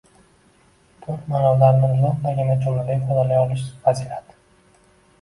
ko‘p 1.07 1.27
ma’nolarni 1.33 1.91
lo‘ndagina 2.01 2.57
jumlada 2.65 2.99
ifodalay 3.03 3.41
olish 3.45 3.71
fazilati 3.89 4.43